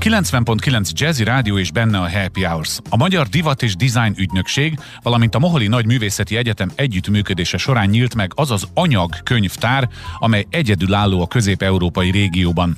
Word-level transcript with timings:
a 0.00 0.02
90.9 0.02 0.90
Jazzy 0.92 1.24
Rádió 1.24 1.58
és 1.58 1.70
benne 1.70 1.98
a 1.98 2.10
Happy 2.10 2.44
Hours. 2.44 2.78
A 2.88 2.96
Magyar 2.96 3.26
Divat 3.26 3.62
és 3.62 3.76
Design 3.76 4.14
Ügynökség, 4.16 4.78
valamint 5.02 5.34
a 5.34 5.38
Moholi 5.38 5.66
Nagy 5.66 5.86
Művészeti 5.86 6.36
Egyetem 6.36 6.70
együttműködése 6.74 7.56
során 7.56 7.88
nyílt 7.88 8.14
meg 8.14 8.32
az 8.34 8.50
az 8.50 8.68
anyag 8.74 9.22
könyvtár, 9.22 9.88
amely 10.18 10.46
egyedülálló 10.50 11.20
a 11.20 11.26
közép-európai 11.26 12.10
régióban. 12.10 12.76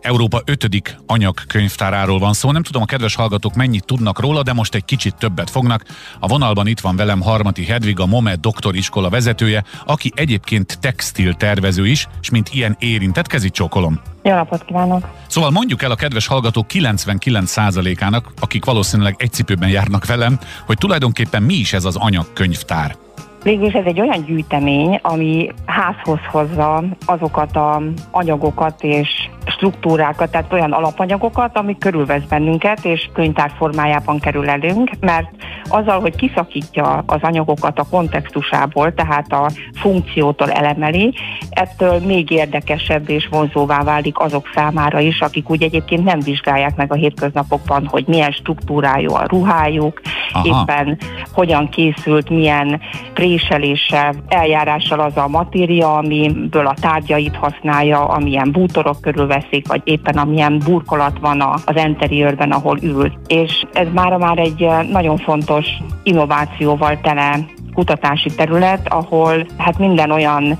Európa 0.00 0.42
ötödik 0.44 0.96
anyagkönyvtáráról 1.06 2.18
van 2.18 2.32
szó. 2.32 2.50
Nem 2.50 2.62
tudom, 2.62 2.82
a 2.82 2.86
kedves 2.86 3.14
hallgatók 3.14 3.54
mennyit 3.54 3.84
tudnak 3.84 4.20
róla, 4.20 4.42
de 4.42 4.52
most 4.52 4.74
egy 4.74 4.84
kicsit 4.84 5.16
többet 5.16 5.50
fognak. 5.50 5.84
A 6.20 6.26
vonalban 6.26 6.66
itt 6.66 6.80
van 6.80 6.96
velem 6.96 7.20
Harmati 7.20 7.64
Hedvig, 7.64 8.00
a 8.00 8.06
MOME 8.06 8.36
doktoriskola 8.36 9.08
vezetője, 9.08 9.64
aki 9.86 10.12
egyébként 10.14 10.78
textil 10.80 11.34
tervező 11.34 11.86
is, 11.86 12.06
és 12.20 12.30
mint 12.30 12.48
ilyen 12.52 12.76
érintett, 12.78 13.26
kezit 13.26 13.52
csókolom. 13.52 14.00
Jó 14.22 14.34
napot 14.34 14.64
kívánok! 14.64 15.08
Szóval 15.26 15.50
mondjuk 15.50 15.82
el 15.82 15.90
a 15.90 15.94
kedves 15.94 16.26
hallgatók 16.26 16.66
99%-ának, 16.68 18.32
akik 18.40 18.64
valószínűleg 18.64 19.14
egy 19.18 19.32
cipőben 19.32 19.68
járnak 19.68 20.06
velem, 20.06 20.38
hogy 20.66 20.78
tulajdonképpen 20.78 21.42
mi 21.42 21.54
is 21.54 21.72
ez 21.72 21.84
az 21.84 21.96
anyagkönyvtár. 21.96 22.96
Végülis 23.42 23.72
ez 23.72 23.84
egy 23.84 24.00
olyan 24.00 24.24
gyűjtemény, 24.24 24.98
ami 25.02 25.48
házhoz 25.66 26.18
hozza 26.30 26.84
azokat 27.06 27.56
a 27.56 27.82
anyagokat 28.10 28.82
és 28.82 29.08
struktúrákat, 29.46 30.30
tehát 30.30 30.52
olyan 30.52 30.72
alapanyagokat, 30.72 31.56
amik 31.56 31.78
körülvesz 31.78 32.22
bennünket, 32.28 32.84
és 32.84 33.08
könyvtár 33.12 33.52
formájában 33.56 34.18
kerül 34.18 34.48
elünk, 34.48 34.90
mert 35.00 35.28
azzal, 35.68 36.00
hogy 36.00 36.16
kiszakítja 36.16 37.02
az 37.06 37.18
anyagokat 37.22 37.78
a 37.78 37.86
kontextusából, 37.90 38.94
tehát 38.94 39.32
a 39.32 39.50
funkciótól 39.74 40.50
elemeli, 40.50 41.14
ettől 41.50 41.98
még 41.98 42.30
érdekesebb 42.30 43.08
és 43.08 43.28
vonzóvá 43.30 43.82
válik 43.82 44.18
azok 44.18 44.50
számára 44.54 45.00
is, 45.00 45.20
akik 45.20 45.50
úgy 45.50 45.62
egyébként 45.62 46.04
nem 46.04 46.20
vizsgálják 46.20 46.76
meg 46.76 46.92
a 46.92 46.96
hétköznapokban, 46.96 47.86
hogy 47.86 48.04
milyen 48.06 48.30
struktúrájú 48.30 49.14
a 49.14 49.26
ruhájuk, 49.26 50.00
Aha. 50.32 50.46
éppen 50.48 50.98
hogyan 51.32 51.68
készült, 51.68 52.30
milyen 52.30 52.80
préseléssel, 53.14 54.14
eljárással 54.28 55.00
az 55.00 55.16
a 55.16 55.28
matéria, 55.28 55.96
amiből 55.96 56.66
a 56.66 56.74
tárgyait 56.80 57.36
használja, 57.36 58.04
amilyen 58.04 58.52
bútorok 58.52 59.00
körül 59.00 59.26
veszik, 59.32 59.68
vagy 59.68 59.80
éppen 59.84 60.16
amilyen 60.16 60.58
burkolat 60.64 61.18
van 61.20 61.40
az 61.40 61.76
interiőrben, 61.86 62.50
ahol 62.50 62.78
ül. 62.82 63.12
És 63.26 63.64
ez 63.72 63.86
már 63.94 64.16
már 64.16 64.38
egy 64.38 64.62
eh, 64.62 64.82
nagyon 64.82 65.16
fontos 65.16 65.66
innovációval 66.02 67.00
tele 67.00 67.44
kutatási 67.74 68.30
terület, 68.34 68.88
ahol 68.88 69.46
hát 69.58 69.78
minden 69.78 70.10
olyan 70.10 70.58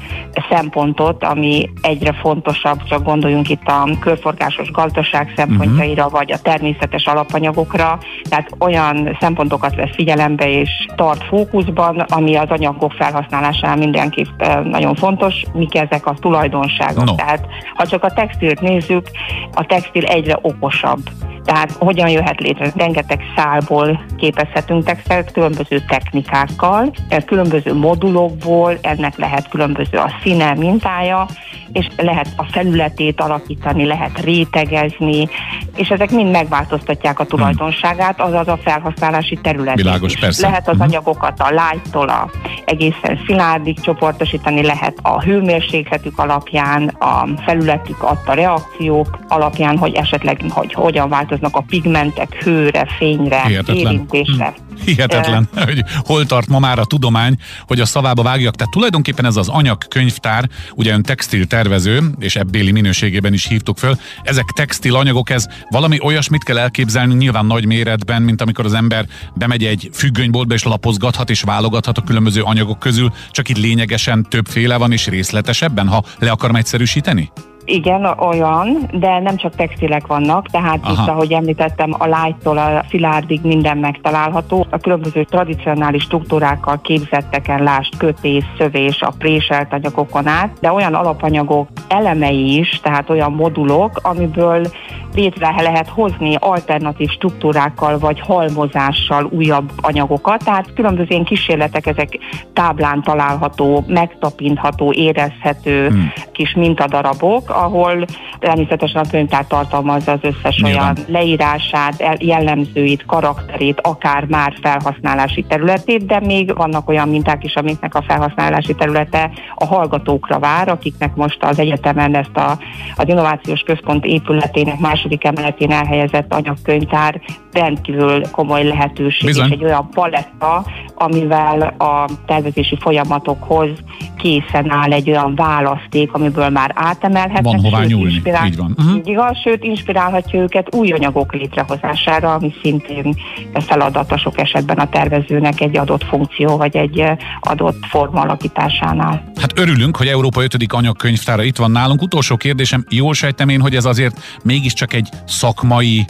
szempontot, 0.50 1.24
ami 1.24 1.70
egyre 1.82 2.12
fontosabb, 2.12 2.82
csak 2.82 3.02
gondoljunk 3.02 3.48
itt 3.48 3.66
a 3.66 3.88
körforgásos 4.00 4.70
gazdaság 4.70 5.33
szempontjaira, 5.36 6.05
uh-huh. 6.05 6.18
vagy 6.18 6.33
a 6.33 6.38
természetes 6.38 7.06
alapanyagokra, 7.06 7.98
tehát 8.28 8.50
olyan 8.58 9.16
szempontokat 9.20 9.74
vesz 9.74 9.94
figyelembe 9.94 10.50
és 10.50 10.70
tart 10.96 11.24
fókuszban, 11.24 11.98
ami 11.98 12.34
az 12.36 12.48
anyagok 12.48 12.92
felhasználásánál 12.92 13.77
mindenképp 13.77 14.27
eh, 14.42 14.60
nagyon 14.64 14.94
fontos, 14.94 15.42
mik 15.52 15.74
ezek 15.74 16.06
a 16.06 16.14
tulajdonságok. 16.20 17.05
No. 17.05 17.14
Tehát 17.14 17.46
ha 17.74 17.86
csak 17.86 18.05
a 18.05 18.10
textilt 18.10 18.60
nézzük, 18.60 19.10
a 19.55 19.66
textil 19.66 20.05
egyre 20.05 20.38
okosabb 20.42 21.00
tehát 21.45 21.73
hogyan 21.73 22.09
jöhet 22.09 22.41
létre? 22.41 22.73
Rengeteg 22.77 23.21
szálból 23.37 24.05
képezhetünk 24.17 24.85
textilt, 24.85 25.33
különböző 25.33 25.81
technikákkal, 25.89 26.93
különböző 27.27 27.75
modulokból, 27.75 28.79
ennek 28.81 29.17
lehet 29.17 29.48
különböző 29.48 29.98
a 29.98 30.11
színe, 30.23 30.55
mintája, 30.55 31.27
és 31.73 31.87
lehet 31.97 32.28
a 32.37 32.45
felületét 32.45 33.20
alakítani, 33.20 33.84
lehet 33.84 34.20
rétegezni, 34.25 35.28
és 35.77 35.89
ezek 35.89 36.11
mind 36.11 36.31
megváltoztatják 36.31 37.20
a 37.20 37.25
tulajdonságát, 37.25 38.20
azaz 38.20 38.48
a 38.48 38.59
felhasználási 38.62 39.39
területét 39.42 39.84
Világos, 39.84 40.12
is. 40.12 40.20
Persze. 40.20 40.47
Lehet 40.47 40.69
az 40.69 40.75
uh-huh. 40.75 40.89
anyagokat 40.89 41.41
a 41.41 41.51
lágytól 41.51 42.09
a 42.09 42.31
egészen 42.64 43.19
szilárdig 43.27 43.81
csoportosítani, 43.81 44.63
lehet 44.63 44.98
a 45.02 45.23
hőmérsékletük 45.23 46.19
alapján, 46.19 46.89
a 46.89 47.29
felületük 47.45 48.02
adta 48.02 48.33
reakciók 48.33 49.19
alapján, 49.29 49.79
hogy 49.79 49.95
esetleg 49.95 50.41
hogy 50.48 50.73
hogyan 50.73 51.08
változnak 51.08 51.57
a 51.57 51.64
pigmentek 51.69 52.42
hőre, 52.45 52.86
fényre, 52.98 53.42
Hihetetlen. 53.46 53.77
érintésre. 53.77 54.45
Hmm. 54.45 54.71
Hihetetlen, 54.84 55.48
uh, 55.55 55.62
hogy 55.64 55.84
hol 55.96 56.27
tart 56.27 56.48
ma 56.48 56.58
már 56.58 56.78
a 56.78 56.84
tudomány, 56.84 57.36
hogy 57.66 57.80
a 57.80 57.84
szavába 57.84 58.22
vágjak. 58.22 58.55
Tehát 58.55 58.72
tulajdonképpen 58.72 59.24
ez 59.24 59.36
az 59.36 59.48
anyagkönyvtár, 59.48 60.48
ugye 60.74 60.92
ön 60.92 61.02
textil 61.02 61.46
tervező, 61.46 62.02
és 62.18 62.36
ebbéli 62.36 62.70
minőségében 62.70 63.33
is 63.33 63.46
hívtuk 63.46 63.78
föl, 63.78 63.96
ezek 64.22 64.44
textil 64.44 64.96
anyagok, 64.96 65.30
ez 65.30 65.46
valami 65.70 65.98
olyasmit 66.02 66.44
kell 66.44 66.58
elképzelni 66.58 67.14
nyilván 67.14 67.46
nagy 67.46 67.66
méretben, 67.66 68.22
mint 68.22 68.40
amikor 68.40 68.64
az 68.64 68.74
ember 68.74 69.06
bemegy 69.34 69.64
egy 69.64 69.90
függönyboltba 69.92 70.55
és 70.55 70.62
lapozgathat 70.62 71.30
és 71.30 71.42
válogathat 71.42 71.98
a 71.98 72.02
különböző 72.02 72.42
anyagok 72.42 72.78
közül, 72.78 73.12
csak 73.30 73.48
itt 73.48 73.58
lényegesen 73.58 74.27
többféle 74.28 74.77
van 74.77 74.92
és 74.92 75.06
részletesebben, 75.06 75.89
ha 75.89 76.04
le 76.18 76.30
akarom 76.30 76.56
egyszerűsíteni? 76.56 77.30
Igen, 77.64 78.05
olyan, 78.05 78.89
de 78.92 79.18
nem 79.18 79.36
csak 79.36 79.55
textilek 79.55 80.06
vannak, 80.06 80.46
tehát 80.46 80.78
Aha. 80.83 80.92
itt, 80.92 81.08
ahogy 81.08 81.33
említettem, 81.33 81.95
a 81.98 82.06
lágytól 82.06 82.58
a 82.58 82.84
szilárdig 82.89 83.40
minden 83.42 83.78
megtalálható. 83.78 84.67
A 84.70 84.78
különböző 84.78 85.24
tradicionális 85.24 86.02
struktúrákkal 86.02 86.80
képzetteken, 86.80 87.62
lást, 87.62 87.96
kötés, 87.96 88.45
szövés, 88.58 89.01
a 89.01 89.12
préselt 89.18 89.72
anyagokon 89.72 90.27
át, 90.27 90.56
de 90.61 90.72
olyan 90.72 90.95
alapanyagok 90.95 91.68
elemei 91.89 92.58
is, 92.58 92.80
tehát 92.83 93.11
olyan 93.11 93.33
modulok, 93.33 94.01
amiből 94.02 94.67
létre 95.14 95.55
lehet 95.62 95.89
hozni 95.89 96.36
alternatív 96.39 97.08
struktúrákkal 97.08 97.98
vagy 97.98 98.20
halmozással 98.20 99.24
újabb 99.30 99.73
anyagokat, 99.77 100.45
tehát 100.45 100.73
különböző 100.74 101.06
ilyen 101.08 101.24
kísérletek, 101.24 101.86
ezek 101.86 102.18
táblán 102.52 103.02
található, 103.02 103.84
megtapintható, 103.86 104.92
érezhető 104.92 105.89
hmm. 105.89 106.12
kis 106.33 106.55
mintadarabok, 106.55 107.51
ahol 107.51 108.05
természetesen 108.39 109.02
a 109.02 109.11
könyvtár 109.11 109.46
tartalmazza 109.46 110.12
az 110.12 110.20
összes 110.22 110.56
Nyilván. 110.56 110.83
olyan 110.83 110.96
leírását, 111.06 112.18
jellemzőit, 112.18 113.06
karakterét, 113.06 113.80
akár 113.80 114.24
már 114.24 114.55
felhasználási 114.62 115.42
területét, 115.42 116.06
de 116.06 116.20
még 116.20 116.56
vannak 116.56 116.89
olyan 116.89 117.08
minták 117.08 117.45
is, 117.45 117.55
amiknek 117.55 117.95
a 117.95 118.02
felhasználási 118.02 118.74
területe 118.74 119.30
a 119.55 119.67
hallgatókra 119.67 120.39
vár, 120.39 120.68
akiknek 120.68 121.14
most 121.14 121.45
az 121.45 121.58
egyetemen 121.58 122.14
ezt 122.17 122.36
a, 122.36 122.58
az 122.96 123.08
Innovációs 123.08 123.61
Központ 123.61 124.05
épületének 124.05 124.78
második 125.02 125.24
emeletén 125.24 125.70
elhelyezett 125.70 126.33
anyagkönyvtár 126.33 127.20
rendkívül 127.52 128.31
komoly 128.31 128.64
lehetőség, 128.64 129.26
Bizony. 129.26 129.46
és 129.46 129.52
egy 129.52 129.64
olyan 129.64 129.88
paletta, 129.90 130.67
amivel 130.94 131.61
a 131.79 132.08
tervezési 132.26 132.76
folyamatokhoz 132.81 133.69
készen 134.17 134.70
áll 134.70 134.93
egy 134.93 135.11
olyan 135.11 135.35
választék, 135.35 136.12
amiből 136.12 136.49
már 136.49 136.73
átemelhetnek. 136.75 137.43
Van 137.43 137.61
hová 137.61 137.85
nyúlni, 137.85 138.12
inspirál, 138.12 138.46
így 138.46 138.56
van. 138.56 138.75
Uh-huh. 138.79 139.00
Igaz, 139.05 139.38
sőt 139.44 139.64
inspirálhatja 139.64 140.40
őket 140.40 140.75
új 140.75 140.90
anyagok 140.93 141.32
létrehozására, 141.32 142.34
ami 142.34 142.52
szintén 142.62 143.14
feladat 143.55 144.12
a 144.12 144.19
sok 144.19 144.40
esetben 144.40 144.79
a 144.79 144.88
tervezőnek 144.88 145.61
egy 145.61 145.76
adott 145.76 146.05
funkció, 146.05 146.56
vagy 146.56 146.76
egy 146.76 147.05
adott 147.40 147.87
forma 147.88 148.20
alakításánál. 148.20 149.32
Hát 149.40 149.58
örülünk, 149.58 149.96
hogy 149.96 150.06
Európa 150.06 150.43
5. 150.43 150.56
anyagkönyvtára 150.69 151.43
itt 151.43 151.56
van 151.56 151.70
nálunk. 151.70 152.02
Utolsó 152.02 152.37
kérdésem, 152.37 152.84
jól 152.88 153.14
sejtem 153.14 153.49
én, 153.49 153.61
hogy 153.61 153.75
ez 153.75 153.84
azért 153.84 154.20
mégiscsak 154.43 154.92
egy 154.93 155.08
szakmai 155.26 156.05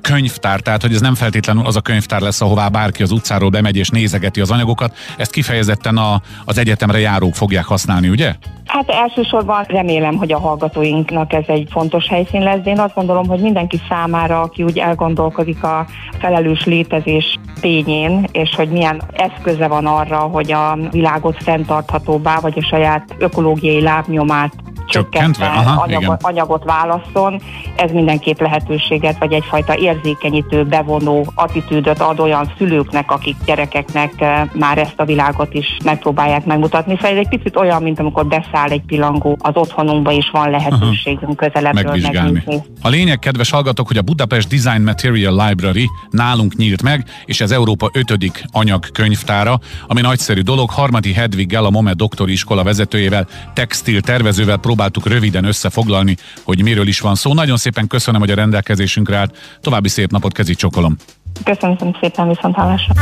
könyvtár, 0.00 0.60
tehát 0.60 0.82
hogy 0.82 0.94
ez 0.94 1.00
nem 1.00 1.14
feltétlenül 1.14 1.66
az 1.66 1.76
a 1.76 1.80
könyvtár 1.80 2.20
lesz, 2.20 2.40
ahová 2.40 2.68
bárki 2.68 3.02
az 3.02 3.10
utcáról 3.10 3.50
bemegy 3.50 3.76
és 3.76 3.88
nézegeti 3.88 4.40
az 4.40 4.50
anyagokat. 4.50 4.96
Ezt 5.16 5.30
kifejezetten 5.30 5.96
a, 5.96 6.20
az 6.44 6.58
egyetemre 6.58 6.98
járók 6.98 7.34
fogják 7.34 7.64
használni, 7.64 8.08
ugye? 8.08 8.34
Hát 8.66 8.90
elsősorban 8.90 9.62
remélem, 9.62 10.16
hogy 10.16 10.32
a 10.32 10.38
hallgatóinknak 10.38 11.32
ez 11.32 11.44
egy 11.46 11.68
fontos 11.70 12.08
helyszín 12.08 12.42
lesz, 12.42 12.60
de 12.60 12.70
én 12.70 12.78
azt 12.78 12.94
gondolom, 12.94 13.26
hogy 13.26 13.40
mindenki 13.40 13.80
számára, 13.88 14.40
aki 14.40 14.62
úgy 14.62 14.78
elgondolkodik 14.78 15.62
a 15.62 15.86
felelős 16.18 16.64
létezés 16.64 17.38
tényén, 17.60 18.26
és 18.32 18.54
hogy 18.54 18.68
milyen 18.68 19.02
eszköze 19.12 19.66
van 19.66 19.86
arra, 19.86 20.18
hogy 20.18 20.52
a 20.52 20.78
világot 20.90 21.42
fenntarthatóbbá, 21.42 22.40
vagy 22.40 22.54
a 22.56 22.66
saját 22.66 23.14
ökológiai 23.18 23.80
lábnyomát 23.80 24.52
csökkentve 24.86 25.46
Aha, 25.46 25.82
anyagot, 25.82 26.22
anyagot 26.22 26.64
válasszon, 26.64 27.40
ez 27.76 27.90
mindenképp 27.90 28.40
lehetőséget, 28.40 29.18
vagy 29.18 29.32
egyfajta 29.32 29.76
érzékenyítő, 29.76 30.64
bevonó 30.64 31.32
attitűdöt 31.34 32.00
ad 32.00 32.20
olyan 32.20 32.52
szülőknek, 32.58 33.10
akik 33.10 33.36
gyerekeknek 33.44 34.20
eh, 34.20 34.42
már 34.52 34.78
ezt 34.78 34.94
a 34.96 35.04
világot 35.04 35.54
is 35.54 35.76
megpróbálják 35.84 36.44
megmutatni. 36.44 36.94
Szóval 36.94 37.10
ez 37.10 37.16
egy 37.16 37.28
picit 37.28 37.56
olyan, 37.56 37.82
mint 37.82 37.98
amikor 37.98 38.26
beszáll 38.26 38.68
egy 38.68 38.82
pilangó 38.86 39.36
az 39.40 39.54
otthonunkba, 39.54 40.12
és 40.12 40.30
van 40.32 40.50
lehetőségünk 40.50 41.36
közelebbről 41.36 41.84
megvizsgálni. 41.84 42.32
megnézni. 42.32 42.62
A 42.82 42.88
lényeg, 42.88 43.18
kedves 43.18 43.50
hallgatók, 43.50 43.86
hogy 43.86 43.96
a 43.96 44.02
Budapest 44.02 44.48
Design 44.48 44.82
Material 44.82 45.46
Library 45.46 45.90
nálunk 46.10 46.56
nyílt 46.56 46.82
meg, 46.82 47.04
és 47.24 47.40
ez 47.40 47.50
Európa 47.50 47.90
5. 47.92 48.48
anyagkönyvtára, 48.52 49.58
ami 49.86 50.00
nagyszerű 50.00 50.40
dolog. 50.40 50.70
Harmati 50.70 51.12
Hedviggel, 51.12 51.64
a 51.64 51.70
MOME 51.70 51.92
doktori 51.92 52.32
iskola 52.32 52.62
vezetőjével, 52.62 53.26
textil 53.52 54.00
tervezővel 54.00 54.56
próbáltuk 54.76 55.06
röviden 55.06 55.44
összefoglalni, 55.44 56.16
hogy 56.44 56.62
miről 56.62 56.86
is 56.86 57.00
van 57.00 57.14
szó. 57.14 57.34
Nagyon 57.34 57.56
szépen 57.56 57.86
köszönöm, 57.86 58.20
hogy 58.20 58.30
a 58.30 58.34
rendelkezésünkre 58.34 59.16
állt. 59.16 59.58
További 59.60 59.88
szép 59.88 60.10
napot, 60.10 60.32
kezi 60.32 60.54
csokolom. 60.54 60.96
Köszönöm 61.44 61.96
szépen, 62.00 62.28
viszont 62.28 62.54
hallásra. 62.54 62.94